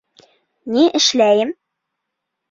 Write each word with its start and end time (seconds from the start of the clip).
Ни 0.77 0.85
эшләйем? 0.99 1.51